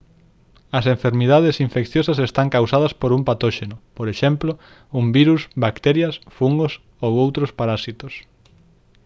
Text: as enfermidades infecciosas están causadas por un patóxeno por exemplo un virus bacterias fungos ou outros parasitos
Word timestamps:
as 0.77 0.85
enfermidades 0.95 1.55
infecciosas 1.67 2.17
están 2.27 2.47
causadas 2.55 2.93
por 2.99 3.09
un 3.17 3.21
patóxeno 3.29 3.75
por 3.97 4.07
exemplo 4.13 4.51
un 4.99 5.05
virus 5.17 5.41
bacterias 5.65 6.13
fungos 6.37 6.73
ou 7.05 7.11
outros 7.23 7.49
parasitos 7.59 8.13